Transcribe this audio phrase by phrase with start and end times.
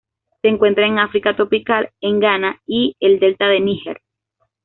[0.41, 4.01] Se encuentra en África tropical en Ghana y el delta del Níger.